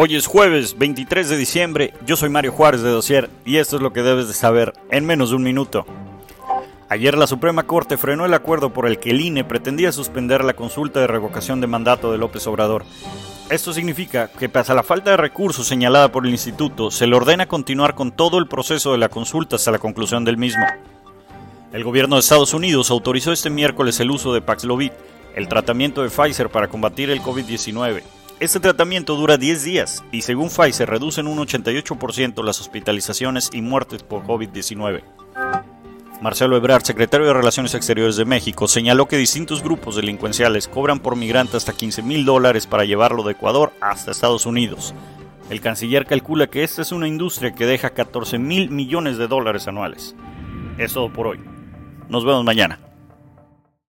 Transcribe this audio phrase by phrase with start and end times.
[0.00, 3.82] Hoy es jueves 23 de diciembre, yo soy Mario Juárez de Dosier y esto es
[3.82, 5.86] lo que debes de saber en menos de un minuto.
[6.88, 10.52] Ayer la Suprema Corte frenó el acuerdo por el que el INE pretendía suspender la
[10.52, 12.84] consulta de revocación de mandato de López Obrador.
[13.50, 17.16] Esto significa que pese a la falta de recursos señalada por el instituto, se le
[17.16, 20.64] ordena continuar con todo el proceso de la consulta hasta la conclusión del mismo.
[21.72, 24.92] El gobierno de Estados Unidos autorizó este miércoles el uso de Paxlovid,
[25.34, 28.04] el tratamiento de Pfizer para combatir el COVID-19.
[28.40, 33.62] Este tratamiento dura 10 días y según Pfizer reduce en un 88% las hospitalizaciones y
[33.62, 35.02] muertes por COVID-19.
[36.22, 41.16] Marcelo Ebrard, secretario de Relaciones Exteriores de México, señaló que distintos grupos delincuenciales cobran por
[41.16, 44.94] migrante hasta 15 mil dólares para llevarlo de Ecuador hasta Estados Unidos.
[45.50, 49.66] El canciller calcula que esta es una industria que deja 14 mil millones de dólares
[49.66, 50.14] anuales.
[50.78, 51.40] Es todo por hoy.
[52.08, 52.87] Nos vemos mañana.